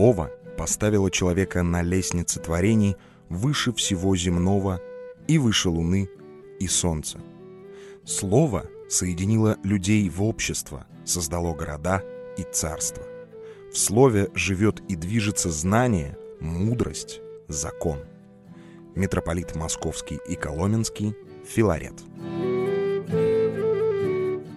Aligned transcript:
Слово 0.00 0.30
поставило 0.56 1.10
человека 1.10 1.62
на 1.62 1.82
лестнице 1.82 2.40
творений 2.40 2.96
выше 3.28 3.70
всего 3.74 4.16
земного 4.16 4.80
и 5.28 5.36
выше 5.36 5.68
луны 5.68 6.08
и 6.58 6.66
солнца. 6.68 7.20
Слово 8.06 8.64
соединило 8.88 9.58
людей 9.62 10.08
в 10.08 10.22
общество, 10.22 10.86
создало 11.04 11.52
города 11.52 12.02
и 12.38 12.46
царства. 12.50 13.02
В 13.70 13.76
слове 13.76 14.30
живет 14.32 14.80
и 14.88 14.96
движется 14.96 15.50
знание, 15.50 16.16
мудрость, 16.40 17.20
закон. 17.46 17.98
Митрополит 18.94 19.54
Московский 19.54 20.18
и 20.26 20.34
Коломенский, 20.34 21.14
Филарет. 21.46 22.00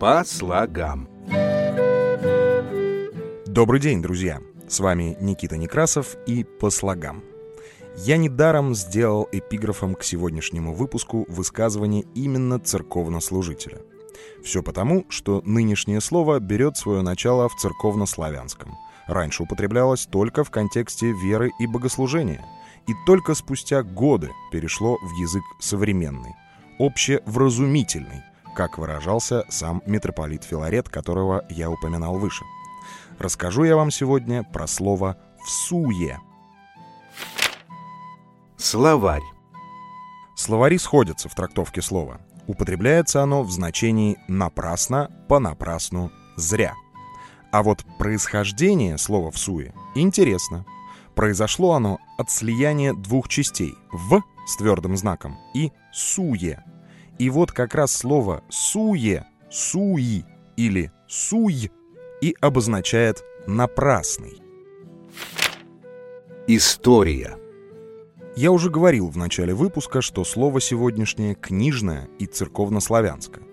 По 0.00 0.24
слогам. 0.24 1.08
Добрый 3.46 3.78
день, 3.78 4.02
друзья! 4.02 4.40
С 4.68 4.80
вами 4.80 5.16
Никита 5.18 5.56
Некрасов 5.56 6.16
и 6.26 6.44
«По 6.44 6.68
слогам». 6.68 7.24
Я 7.96 8.18
недаром 8.18 8.74
сделал 8.74 9.26
эпиграфом 9.32 9.94
к 9.94 10.04
сегодняшнему 10.04 10.74
выпуску 10.74 11.24
высказывание 11.26 12.04
именно 12.14 12.60
церковнослужителя. 12.60 13.78
Все 14.44 14.62
потому, 14.62 15.06
что 15.08 15.40
нынешнее 15.46 16.02
слово 16.02 16.38
берет 16.38 16.76
свое 16.76 17.00
начало 17.00 17.48
в 17.48 17.56
церковнославянском. 17.56 18.76
Раньше 19.06 19.44
употреблялось 19.44 20.04
только 20.04 20.44
в 20.44 20.50
контексте 20.50 21.12
веры 21.12 21.50
и 21.58 21.66
богослужения, 21.66 22.44
и 22.86 22.92
только 23.06 23.34
спустя 23.34 23.82
годы 23.82 24.32
перешло 24.52 24.98
в 24.98 25.12
язык 25.18 25.44
современный, 25.60 26.34
общевразумительный, 26.78 28.22
как 28.54 28.76
выражался 28.76 29.46
сам 29.48 29.82
митрополит 29.86 30.44
Филарет, 30.44 30.90
которого 30.90 31.46
я 31.48 31.70
упоминал 31.70 32.18
выше– 32.18 32.44
расскажу 33.18 33.64
я 33.64 33.76
вам 33.76 33.90
сегодня 33.90 34.42
про 34.44 34.66
слово 34.66 35.16
«всуе». 35.44 36.18
Словарь. 38.56 39.22
Словари 40.36 40.78
сходятся 40.78 41.28
в 41.28 41.34
трактовке 41.34 41.80
слова. 41.80 42.20
Употребляется 42.46 43.22
оно 43.22 43.42
в 43.42 43.50
значении 43.50 44.18
«напрасно», 44.26 45.10
«понапрасну», 45.28 46.10
«зря». 46.36 46.74
А 47.50 47.62
вот 47.62 47.84
происхождение 47.98 48.98
слова 48.98 49.30
«всуе» 49.30 49.74
интересно. 49.94 50.64
Произошло 51.14 51.72
оно 51.72 51.98
от 52.18 52.30
слияния 52.30 52.94
двух 52.94 53.28
частей 53.28 53.74
«в» 53.90 54.22
с 54.46 54.56
твердым 54.56 54.96
знаком 54.96 55.36
и 55.54 55.72
«суе». 55.92 56.64
И 57.18 57.30
вот 57.30 57.52
как 57.52 57.74
раз 57.74 57.92
слово 57.92 58.42
«суе», 58.48 59.26
«суи» 59.50 60.24
или 60.56 60.92
«суй» 61.06 61.70
и 62.20 62.36
обозначает 62.40 63.24
«напрасный». 63.46 64.42
История. 66.46 67.36
Я 68.36 68.52
уже 68.52 68.70
говорил 68.70 69.08
в 69.08 69.16
начале 69.16 69.52
выпуска, 69.52 70.00
что 70.00 70.24
слово 70.24 70.60
сегодняшнее 70.60 71.34
книжное 71.34 72.08
и 72.18 72.26
церковнославянское. 72.26 73.44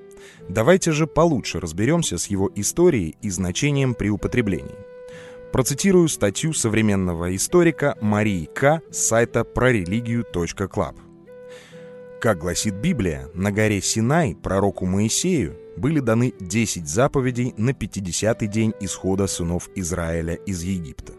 Давайте 0.47 0.91
же 0.91 1.07
получше 1.07 1.59
разберемся 1.59 2.17
с 2.17 2.27
его 2.27 2.49
историей 2.55 3.17
и 3.21 3.29
значением 3.29 3.95
при 3.95 4.09
употреблении. 4.09 4.77
Процитирую 5.51 6.07
статью 6.07 6.53
современного 6.53 7.35
историка 7.35 7.97
Марии 8.01 8.45
К. 8.45 8.81
с 8.91 8.97
сайта 8.97 9.43
прорелигию.клаб. 9.43 10.95
Как 12.21 12.37
гласит 12.37 12.75
Библия, 12.75 13.29
на 13.33 13.51
горе 13.51 13.81
Синай 13.81 14.35
пророку 14.35 14.85
Моисею 14.85 15.57
были 15.77 15.99
даны 15.99 16.33
10 16.39 16.87
заповедей 16.87 17.53
на 17.57 17.71
50-й 17.71 18.47
день 18.47 18.73
исхода 18.79 19.27
сынов 19.27 19.69
Израиля 19.75 20.35
из 20.35 20.63
Египта. 20.63 21.13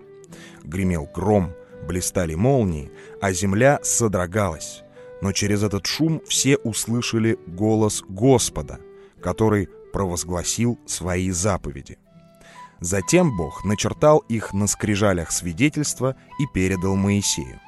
Гремел 0.64 1.08
гром, 1.14 1.52
блистали 1.86 2.34
молнии, 2.34 2.90
а 3.20 3.32
земля 3.32 3.78
содрогалась. 3.82 4.82
Но 5.22 5.32
через 5.32 5.62
этот 5.62 5.86
шум 5.86 6.20
все 6.26 6.56
услышали 6.58 7.38
голос 7.47 8.03
Господа, 8.08 8.81
который 9.20 9.69
провозгласил 9.92 10.78
свои 10.86 11.31
заповеди. 11.31 11.98
Затем 12.81 13.34
Бог 13.36 13.64
начертал 13.64 14.19
их 14.28 14.52
на 14.52 14.66
скрижалях 14.66 15.32
свидетельства 15.32 16.16
и 16.38 16.47
передал 16.52 16.97
Моисею. 16.97 17.60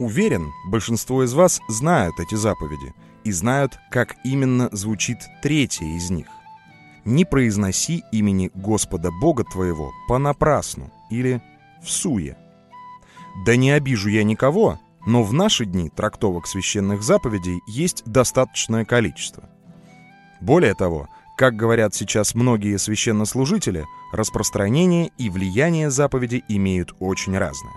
Уверен, 0.00 0.50
большинство 0.66 1.22
из 1.22 1.32
вас 1.34 1.60
знают 1.68 2.18
эти 2.18 2.34
заповеди 2.34 2.92
и 3.24 3.32
знают, 3.32 3.78
как 3.90 4.16
именно 4.24 4.68
звучит 4.72 5.18
третья 5.42 5.86
из 5.86 6.10
них. 6.10 6.26
«Не 7.04 7.24
произноси 7.24 8.02
имени 8.12 8.50
Господа 8.54 9.10
Бога 9.10 9.44
твоего 9.44 9.92
понапрасну» 10.08 10.90
или 11.10 11.42
«в 11.82 11.90
суе». 11.90 12.36
Да 13.44 13.56
не 13.56 13.72
обижу 13.72 14.08
я 14.08 14.22
никого, 14.22 14.78
но 15.06 15.22
в 15.22 15.32
наши 15.32 15.66
дни 15.66 15.90
трактовок 15.90 16.46
священных 16.46 17.02
заповедей 17.02 17.60
есть 17.66 18.04
достаточное 18.06 18.84
количество. 18.84 19.44
Более 20.40 20.74
того, 20.74 21.08
как 21.36 21.56
говорят 21.56 21.94
сейчас 21.94 22.34
многие 22.34 22.78
священнослужители, 22.78 23.84
распространение 24.12 25.10
и 25.18 25.30
влияние 25.30 25.90
заповедей 25.90 26.44
имеют 26.48 26.94
очень 27.00 27.36
разное. 27.36 27.74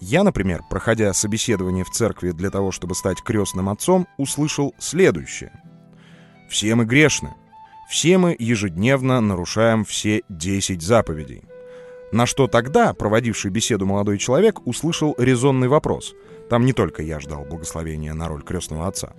Я, 0.00 0.24
например, 0.24 0.64
проходя 0.68 1.12
собеседование 1.12 1.84
в 1.84 1.90
церкви 1.90 2.30
для 2.30 2.50
того, 2.50 2.72
чтобы 2.72 2.94
стать 2.94 3.22
крестным 3.22 3.68
отцом, 3.68 4.08
услышал 4.16 4.74
следующее. 4.78 5.52
«Все 6.48 6.74
мы 6.74 6.86
грешны. 6.86 7.34
Все 7.90 8.16
мы 8.16 8.34
ежедневно 8.38 9.20
нарушаем 9.20 9.84
все 9.84 10.22
10 10.30 10.80
заповедей». 10.80 11.44
На 12.12 12.26
что 12.26 12.48
тогда 12.48 12.92
проводивший 12.92 13.52
беседу 13.52 13.86
молодой 13.86 14.18
человек 14.18 14.66
услышал 14.66 15.14
резонный 15.16 15.68
вопрос. 15.68 16.14
Там 16.48 16.64
не 16.64 16.72
только 16.72 17.02
я 17.02 17.20
ждал 17.20 17.44
благословения 17.44 18.14
на 18.14 18.26
роль 18.26 18.42
крестного 18.42 18.88
отца. 18.88 19.12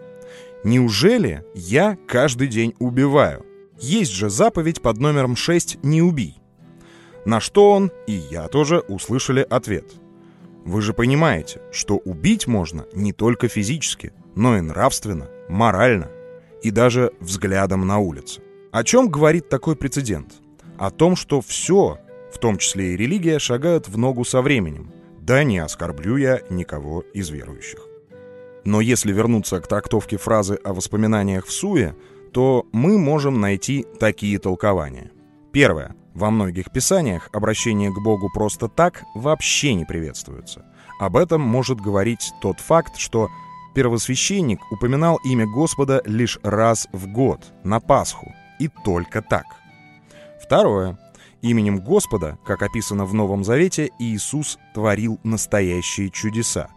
«Неужели 0.63 1.45
я 1.53 1.97
каждый 2.07 2.47
день 2.47 2.73
убиваю? 2.79 3.45
Есть 3.79 4.11
же 4.11 4.29
заповедь 4.29 4.81
под 4.81 4.97
номером 4.97 5.35
6 5.35 5.83
«Не 5.83 6.01
убий». 6.01 6.41
На 7.23 7.39
что 7.39 7.71
он 7.71 7.91
и 8.07 8.13
я 8.13 8.47
тоже 8.47 8.79
услышали 8.79 9.45
ответ– 9.47 9.85
вы 10.65 10.81
же 10.81 10.93
понимаете, 10.93 11.61
что 11.71 11.97
убить 11.97 12.47
можно 12.47 12.85
не 12.93 13.13
только 13.13 13.47
физически, 13.47 14.13
но 14.35 14.57
и 14.57 14.61
нравственно, 14.61 15.29
морально 15.49 16.09
и 16.61 16.71
даже 16.71 17.11
взглядом 17.19 17.87
на 17.87 17.99
улице. 17.99 18.41
О 18.71 18.83
чем 18.83 19.09
говорит 19.09 19.49
такой 19.49 19.75
прецедент? 19.75 20.33
О 20.77 20.91
том, 20.91 21.15
что 21.15 21.41
все, 21.41 21.99
в 22.31 22.37
том 22.37 22.57
числе 22.57 22.93
и 22.93 22.97
религия, 22.97 23.39
шагают 23.39 23.87
в 23.87 23.97
ногу 23.97 24.23
со 24.23 24.41
временем. 24.41 24.91
Да 25.19 25.43
не 25.43 25.59
оскорблю 25.59 26.17
я 26.17 26.41
никого 26.49 27.01
из 27.13 27.29
верующих. 27.29 27.79
Но 28.63 28.79
если 28.79 29.11
вернуться 29.11 29.59
к 29.59 29.67
трактовке 29.67 30.17
фразы 30.17 30.55
о 30.63 30.73
воспоминаниях 30.73 31.45
в 31.45 31.51
Суе, 31.51 31.95
то 32.31 32.65
мы 32.71 32.97
можем 32.97 33.41
найти 33.41 33.85
такие 33.99 34.39
толкования. 34.39 35.11
Первое. 35.51 35.95
Во 36.13 36.29
многих 36.29 36.71
писаниях 36.71 37.29
обращение 37.31 37.89
к 37.91 37.99
Богу 37.99 38.29
просто 38.33 38.67
так 38.67 39.03
вообще 39.15 39.73
не 39.73 39.85
приветствуется. 39.85 40.65
Об 40.99 41.15
этом 41.15 41.41
может 41.41 41.79
говорить 41.79 42.33
тот 42.41 42.59
факт, 42.59 42.97
что 42.97 43.29
первосвященник 43.73 44.59
упоминал 44.71 45.19
имя 45.23 45.47
Господа 45.47 46.01
лишь 46.05 46.37
раз 46.43 46.87
в 46.91 47.07
год, 47.07 47.53
на 47.63 47.79
Пасху, 47.79 48.33
и 48.59 48.69
только 48.83 49.21
так. 49.21 49.45
Второе. 50.43 50.99
Именем 51.41 51.79
Господа, 51.79 52.37
как 52.45 52.61
описано 52.61 53.05
в 53.05 53.13
Новом 53.13 53.43
Завете, 53.43 53.89
Иисус 53.97 54.59
творил 54.75 55.19
настоящие 55.23 56.09
чудеса. 56.09 56.69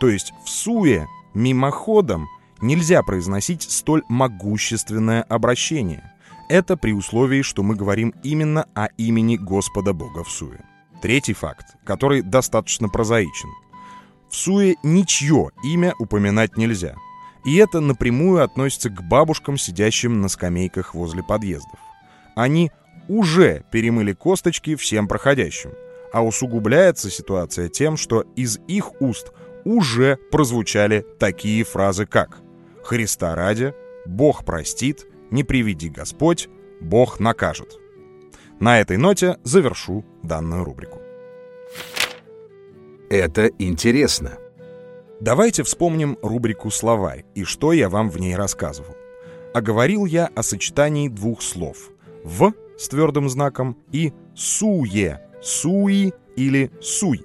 То 0.00 0.08
есть 0.08 0.32
в 0.44 0.48
суе, 0.48 1.06
мимоходом, 1.34 2.28
нельзя 2.60 3.02
произносить 3.02 3.62
столь 3.62 4.04
могущественное 4.08 5.22
обращение– 5.22 6.12
это 6.48 6.76
при 6.76 6.92
условии, 6.92 7.42
что 7.42 7.62
мы 7.62 7.74
говорим 7.74 8.14
именно 8.22 8.66
о 8.74 8.86
имени 8.96 9.36
Господа 9.36 9.92
Бога 9.92 10.24
в 10.24 10.30
Суе. 10.30 10.64
Третий 11.02 11.34
факт, 11.34 11.76
который 11.84 12.22
достаточно 12.22 12.88
прозаичен. 12.88 13.48
В 14.30 14.36
Суе 14.36 14.76
ничье 14.82 15.50
имя 15.62 15.94
упоминать 15.98 16.56
нельзя. 16.56 16.96
И 17.44 17.56
это 17.56 17.80
напрямую 17.80 18.42
относится 18.42 18.90
к 18.90 19.02
бабушкам, 19.02 19.56
сидящим 19.56 20.20
на 20.20 20.28
скамейках 20.28 20.94
возле 20.94 21.22
подъездов. 21.22 21.78
Они 22.34 22.72
уже 23.08 23.64
перемыли 23.70 24.12
косточки 24.12 24.74
всем 24.74 25.06
проходящим. 25.06 25.70
А 26.12 26.24
усугубляется 26.24 27.10
ситуация 27.10 27.68
тем, 27.68 27.96
что 27.96 28.22
из 28.36 28.58
их 28.66 29.00
уст 29.00 29.32
уже 29.64 30.16
прозвучали 30.30 31.04
такие 31.18 31.64
фразы, 31.64 32.06
как 32.06 32.38
«Христа 32.84 33.34
ради», 33.34 33.74
«Бог 34.06 34.44
простит», 34.44 35.06
не 35.30 35.44
приведи 35.44 35.88
Господь, 35.88 36.48
Бог 36.80 37.20
накажет. 37.20 37.78
На 38.60 38.80
этой 38.80 38.96
ноте 38.96 39.38
завершу 39.42 40.04
данную 40.22 40.64
рубрику. 40.64 41.00
Это 43.10 43.50
интересно. 43.58 44.38
Давайте 45.20 45.62
вспомним 45.62 46.18
рубрику 46.22 46.70
«Словарь» 46.70 47.24
и 47.34 47.44
что 47.44 47.72
я 47.72 47.88
вам 47.88 48.10
в 48.10 48.18
ней 48.18 48.34
рассказывал. 48.34 48.96
А 49.54 49.60
говорил 49.60 50.04
я 50.04 50.30
о 50.34 50.42
сочетании 50.42 51.08
двух 51.08 51.42
слов 51.42 51.90
«в» 52.24 52.52
с 52.76 52.88
твердым 52.88 53.28
знаком 53.28 53.78
и 53.92 54.12
«суе», 54.34 55.20
«суи» 55.40 56.12
или 56.36 56.70
«суй» 56.80 57.24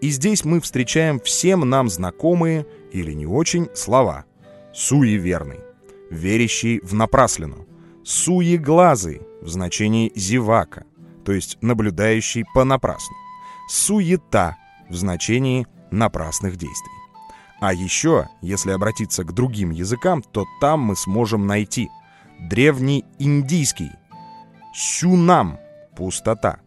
И 0.00 0.10
здесь 0.10 0.44
мы 0.44 0.60
встречаем 0.60 1.20
всем 1.20 1.68
нам 1.68 1.88
знакомые 1.88 2.66
или 2.92 3.12
не 3.12 3.26
очень 3.26 3.68
слова. 3.74 4.24
Суеверный, 4.72 5.60
верящий 6.10 6.80
в 6.80 6.94
напраслину, 6.94 7.66
суеглазый 8.04 9.22
в 9.40 9.48
значении 9.48 10.12
зевака, 10.14 10.84
то 11.24 11.32
есть 11.32 11.58
наблюдающий 11.60 12.44
понапрасну, 12.54 13.16
суета 13.68 14.56
в 14.88 14.94
значении 14.94 15.66
напрасных 15.90 16.56
действий. 16.56 16.92
А 17.60 17.72
еще, 17.72 18.28
если 18.42 18.70
обратиться 18.70 19.24
к 19.24 19.32
другим 19.32 19.70
языкам, 19.70 20.22
то 20.22 20.44
там 20.60 20.80
мы 20.80 20.96
сможем 20.96 21.46
найти 21.46 21.88
древний 22.38 23.04
индийский, 23.18 23.90
сюнам– 24.74 25.58
пустота, 25.96 26.60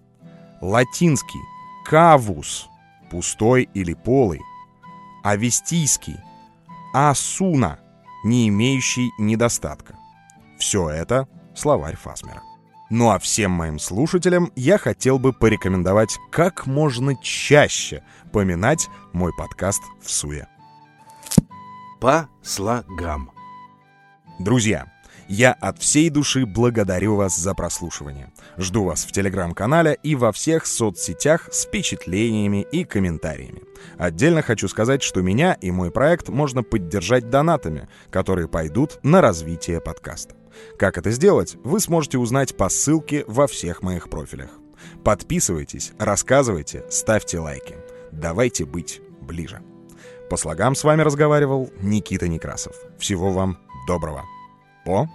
латинский– 0.61 1.41
кавус– 1.85 2.67
пустой 3.11 3.69
или 3.73 3.93
полый, 3.93 4.41
авестийский– 5.23 6.17
асуна– 6.93 7.79
не 8.23 8.47
имеющий 8.49 9.11
недостатка. 9.17 9.95
Все 10.57 10.89
это 10.89 11.27
словарь 11.55 11.95
Фасмера. 11.95 12.41
Ну 12.89 13.11
а 13.11 13.19
всем 13.19 13.51
моим 13.51 13.77
слушателям 13.77 14.51
я 14.55 14.77
хотел 14.77 15.19
бы 15.19 15.31
порекомендовать 15.31 16.17
как 16.31 16.65
можно 16.65 17.15
чаще 17.21 18.03
поминать 18.33 18.89
мой 19.13 19.31
подкаст 19.37 19.81
в 20.01 20.09
Суе. 20.09 20.47
По 21.99 22.27
слогам. 22.41 23.31
Друзья, 24.39 24.91
я 25.29 25.53
от 25.53 25.79
всей 25.79 26.09
души 26.09 26.45
благодарю 26.45 27.15
вас 27.15 27.37
за 27.37 27.53
прослушивание. 27.53 28.33
Жду 28.57 28.83
вас 28.83 29.05
в 29.05 29.11
телеграм-канале 29.11 29.97
и 30.01 30.15
во 30.15 30.31
всех 30.31 30.65
соцсетях 30.65 31.47
с 31.51 31.65
впечатлениями 31.65 32.65
и 32.71 32.83
комментариями. 32.83 33.61
Отдельно 33.97 34.41
хочу 34.41 34.67
сказать, 34.67 35.03
что 35.03 35.21
меня 35.21 35.53
и 35.53 35.69
мой 35.69 35.91
проект 35.91 36.29
можно 36.29 36.63
поддержать 36.63 37.29
донатами, 37.29 37.87
которые 38.09 38.47
пойдут 38.47 38.99
на 39.03 39.21
развитие 39.21 39.79
подкаста. 39.79 40.35
Как 40.77 40.97
это 40.97 41.11
сделать, 41.11 41.55
вы 41.63 41.79
сможете 41.79 42.17
узнать 42.17 42.57
по 42.57 42.67
ссылке 42.69 43.23
во 43.27 43.45
всех 43.45 43.83
моих 43.83 44.09
профилях. 44.09 44.49
Подписывайтесь, 45.03 45.91
рассказывайте, 45.99 46.85
ставьте 46.89 47.39
лайки. 47.39 47.75
Давайте 48.11 48.65
быть 48.65 48.99
ближе. 49.21 49.61
По 50.29 50.37
слогам 50.37 50.73
с 50.73 50.83
вами 50.83 51.03
разговаривал 51.03 51.69
Никита 51.81 52.27
Некрасов. 52.27 52.75
Всего 52.97 53.31
вам 53.31 53.59
доброго. 53.87 54.25
По 54.83 55.07